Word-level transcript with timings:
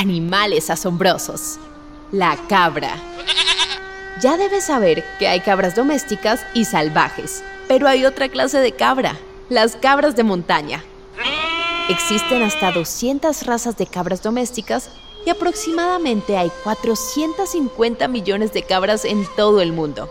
Animales 0.00 0.70
asombrosos. 0.70 1.58
La 2.10 2.34
cabra. 2.48 2.96
Ya 4.22 4.38
debes 4.38 4.64
saber 4.64 5.04
que 5.18 5.28
hay 5.28 5.40
cabras 5.40 5.74
domésticas 5.74 6.40
y 6.54 6.64
salvajes, 6.64 7.44
pero 7.68 7.86
hay 7.86 8.06
otra 8.06 8.30
clase 8.30 8.60
de 8.60 8.72
cabra, 8.72 9.18
las 9.50 9.76
cabras 9.76 10.16
de 10.16 10.24
montaña. 10.24 10.82
Existen 11.90 12.42
hasta 12.42 12.72
200 12.72 13.44
razas 13.44 13.76
de 13.76 13.86
cabras 13.86 14.22
domésticas 14.22 14.88
y 15.26 15.28
aproximadamente 15.28 16.38
hay 16.38 16.50
450 16.64 18.08
millones 18.08 18.54
de 18.54 18.62
cabras 18.62 19.04
en 19.04 19.26
todo 19.36 19.60
el 19.60 19.72
mundo. 19.72 20.08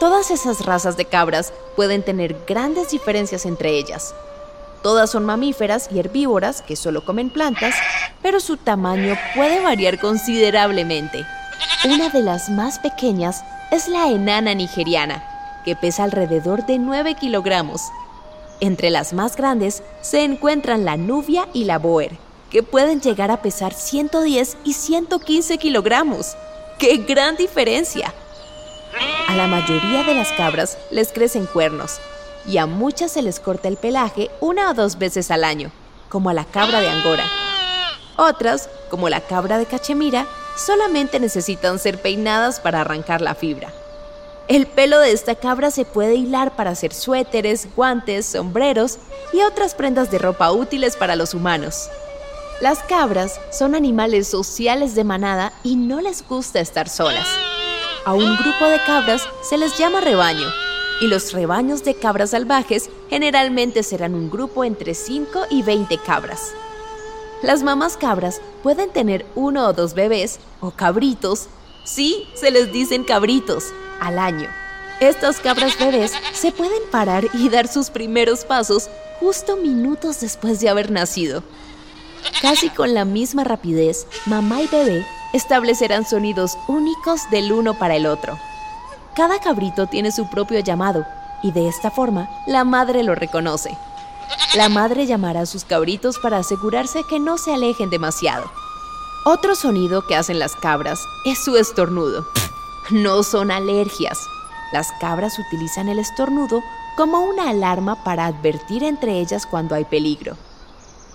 Todas 0.00 0.30
esas 0.30 0.64
razas 0.64 0.96
de 0.96 1.04
cabras 1.04 1.52
pueden 1.76 2.02
tener 2.02 2.34
grandes 2.46 2.92
diferencias 2.92 3.44
entre 3.44 3.76
ellas. 3.76 4.14
Todas 4.82 5.10
son 5.10 5.26
mamíferas 5.26 5.90
y 5.92 5.98
herbívoras 5.98 6.62
que 6.62 6.76
solo 6.76 7.04
comen 7.04 7.28
plantas, 7.28 7.74
pero 8.26 8.40
su 8.40 8.56
tamaño 8.56 9.16
puede 9.36 9.60
variar 9.60 10.00
considerablemente. 10.00 11.24
Una 11.84 12.08
de 12.08 12.22
las 12.22 12.48
más 12.50 12.80
pequeñas 12.80 13.44
es 13.70 13.86
la 13.86 14.08
enana 14.08 14.52
nigeriana, 14.52 15.22
que 15.64 15.76
pesa 15.76 16.02
alrededor 16.02 16.66
de 16.66 16.80
9 16.80 17.14
kilogramos 17.14 17.82
entre 18.58 18.90
las 18.90 19.12
más 19.12 19.36
grandes 19.36 19.84
se 20.00 20.24
encuentran 20.24 20.84
la 20.84 20.96
nubia 20.96 21.46
y 21.52 21.64
la 21.64 21.78
boer, 21.78 22.16
que 22.50 22.64
pueden 22.64 23.00
llegar 23.00 23.30
a 23.30 23.42
pesar 23.42 23.72
110 23.72 24.56
y 24.64 24.72
115 24.72 25.58
kilogramos. 25.58 26.36
¡Qué 26.80 26.96
gran 26.96 27.36
diferencia! 27.36 28.12
A 29.28 29.36
la 29.36 29.46
mayoría 29.46 30.02
de 30.02 30.14
las 30.16 30.32
cabras 30.32 30.78
les 30.90 31.12
crecen 31.12 31.46
cuernos 31.46 32.00
y 32.44 32.58
a 32.58 32.66
muchas 32.66 33.12
se 33.12 33.22
les 33.22 33.38
corta 33.38 33.68
el 33.68 33.76
pelaje 33.76 34.30
una 34.40 34.70
o 34.70 34.74
dos 34.74 34.98
veces 34.98 35.30
al 35.30 35.44
año, 35.44 35.70
como 36.08 36.30
a 36.30 36.34
la 36.34 36.44
cabra 36.44 36.80
de 36.80 36.88
Angora. 36.88 37.24
Otras, 38.16 38.68
como 38.90 39.08
la 39.08 39.20
cabra 39.20 39.58
de 39.58 39.66
Cachemira, 39.66 40.26
solamente 40.56 41.20
necesitan 41.20 41.78
ser 41.78 42.00
peinadas 42.00 42.60
para 42.60 42.80
arrancar 42.80 43.20
la 43.20 43.34
fibra. 43.34 43.72
El 44.48 44.66
pelo 44.66 45.00
de 45.00 45.12
esta 45.12 45.34
cabra 45.34 45.70
se 45.70 45.84
puede 45.84 46.14
hilar 46.14 46.54
para 46.54 46.70
hacer 46.70 46.94
suéteres, 46.94 47.68
guantes, 47.74 48.26
sombreros 48.26 48.98
y 49.32 49.40
otras 49.40 49.74
prendas 49.74 50.10
de 50.10 50.18
ropa 50.18 50.52
útiles 50.52 50.96
para 50.96 51.16
los 51.16 51.34
humanos. 51.34 51.90
Las 52.60 52.78
cabras 52.84 53.40
son 53.50 53.74
animales 53.74 54.28
sociales 54.28 54.94
de 54.94 55.04
manada 55.04 55.52
y 55.62 55.76
no 55.76 56.00
les 56.00 56.26
gusta 56.26 56.60
estar 56.60 56.88
solas. 56.88 57.26
A 58.04 58.14
un 58.14 58.36
grupo 58.36 58.66
de 58.66 58.80
cabras 58.84 59.28
se 59.42 59.58
les 59.58 59.76
llama 59.76 60.00
rebaño, 60.00 60.48
y 61.00 61.08
los 61.08 61.32
rebaños 61.32 61.84
de 61.84 61.94
cabras 61.94 62.30
salvajes 62.30 62.88
generalmente 63.10 63.82
serán 63.82 64.14
un 64.14 64.30
grupo 64.30 64.64
entre 64.64 64.94
5 64.94 65.46
y 65.50 65.62
20 65.62 65.98
cabras. 65.98 66.54
Las 67.42 67.62
mamás 67.62 67.96
cabras 67.96 68.40
pueden 68.62 68.90
tener 68.90 69.26
uno 69.34 69.66
o 69.66 69.72
dos 69.72 69.94
bebés 69.94 70.40
o 70.60 70.70
cabritos. 70.70 71.48
Sí, 71.84 72.28
se 72.34 72.50
les 72.50 72.72
dicen 72.72 73.04
cabritos 73.04 73.72
al 74.00 74.18
año. 74.18 74.48
Estas 75.00 75.40
cabras 75.40 75.78
bebés 75.78 76.12
se 76.32 76.52
pueden 76.52 76.82
parar 76.90 77.24
y 77.34 77.50
dar 77.50 77.68
sus 77.68 77.90
primeros 77.90 78.44
pasos 78.44 78.88
justo 79.20 79.56
minutos 79.56 80.20
después 80.20 80.60
de 80.60 80.70
haber 80.70 80.90
nacido. 80.90 81.42
Casi 82.40 82.70
con 82.70 82.94
la 82.94 83.04
misma 83.04 83.44
rapidez, 83.44 84.06
mamá 84.24 84.62
y 84.62 84.66
bebé 84.66 85.06
establecerán 85.34 86.06
sonidos 86.06 86.56
únicos 86.66 87.28
del 87.30 87.52
uno 87.52 87.74
para 87.74 87.96
el 87.96 88.06
otro. 88.06 88.38
Cada 89.14 89.38
cabrito 89.38 89.86
tiene 89.86 90.12
su 90.12 90.28
propio 90.28 90.60
llamado 90.60 91.06
y 91.42 91.52
de 91.52 91.68
esta 91.68 91.90
forma 91.90 92.28
la 92.46 92.64
madre 92.64 93.02
lo 93.02 93.14
reconoce. 93.14 93.76
La 94.54 94.68
madre 94.68 95.06
llamará 95.06 95.42
a 95.42 95.46
sus 95.46 95.64
cabritos 95.64 96.18
para 96.18 96.38
asegurarse 96.38 97.04
que 97.04 97.18
no 97.18 97.38
se 97.38 97.52
alejen 97.52 97.90
demasiado. 97.90 98.50
Otro 99.24 99.54
sonido 99.54 100.06
que 100.06 100.16
hacen 100.16 100.38
las 100.38 100.54
cabras 100.56 101.00
es 101.24 101.42
su 101.44 101.56
estornudo 101.56 102.26
no 102.90 103.22
son 103.22 103.50
alergias. 103.50 104.18
Las 104.72 104.92
cabras 105.00 105.38
utilizan 105.38 105.88
el 105.88 105.98
estornudo 105.98 106.62
como 106.96 107.20
una 107.20 107.50
alarma 107.50 108.02
para 108.04 108.26
advertir 108.26 108.82
entre 108.84 109.20
ellas 109.20 109.46
cuando 109.46 109.74
hay 109.74 109.84
peligro. 109.84 110.36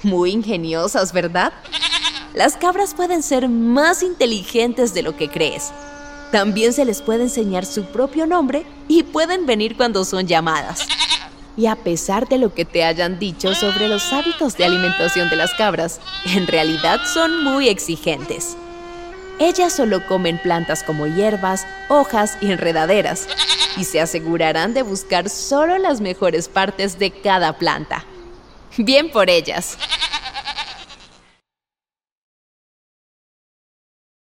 Muy 0.03 0.31
ingeniosas, 0.31 1.14
¿verdad? 1.14 1.53
Las 2.34 2.56
cabras 2.56 2.94
pueden 2.94 3.24
ser 3.24 3.50
más 3.50 4.03
inteligentes 4.03 4.94
de 4.94 5.03
lo 5.03 5.16
que 5.16 5.30
crees. 5.30 5.72
También 6.31 6.72
se 6.72 6.85
les 6.85 7.02
puede 7.02 7.24
enseñar 7.24 7.66
su 7.66 7.85
propio 7.85 8.25
nombre 8.25 8.66
y 8.88 9.03
pueden 9.03 9.46
venir 9.46 9.75
cuando 9.75 10.06
son 10.06 10.28
llamadas. 10.28 10.88
Y 11.57 11.67
a 11.67 11.75
pesar 11.75 12.28
de 12.28 12.38
lo 12.38 12.53
que 12.53 12.66
te 12.66 12.84
hayan 12.84 13.19
dicho 13.19 13.53
sobre 13.56 13.88
los 13.88 14.13
hábitos 14.13 14.57
de 14.57 14.66
alimentación 14.66 15.29
de 15.29 15.35
las 15.35 15.53
cabras, 15.53 16.00
en 16.25 16.47
realidad 16.47 17.01
son 17.06 17.44
muy 17.44 17.67
exigentes. 17.67 18.56
Ellas 19.39 19.73
solo 19.73 20.06
comen 20.07 20.38
plantas 20.38 20.84
como 20.84 21.07
hierbas, 21.07 21.66
hojas 21.90 22.38
y 22.41 22.51
enredaderas, 22.51 23.28
y 23.75 23.85
se 23.85 24.00
asegurarán 24.00 24.73
de 24.73 24.84
buscar 24.84 25.29
solo 25.29 25.78
las 25.78 26.00
mejores 26.00 26.47
partes 26.47 27.00
de 27.00 27.11
cada 27.11 27.57
planta. 27.57 28.06
Bien 28.78 29.11
por 29.11 29.29
ellas. 29.29 29.78